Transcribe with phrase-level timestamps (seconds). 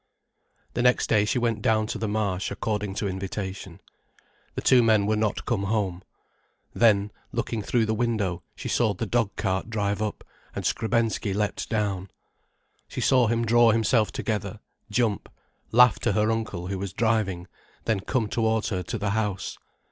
[0.73, 3.79] The next day she went down to the Marsh according to invitation.
[4.55, 6.01] The two men were not come home.
[6.73, 10.23] Then, looking through the window, she saw the dogcart drive up,
[10.55, 12.09] and Skrebensky leapt down.
[12.87, 14.59] She saw him draw himself together,
[14.89, 15.29] jump,
[15.71, 17.45] laugh to her uncle, who was driving,
[17.85, 19.59] then come towards her to the house.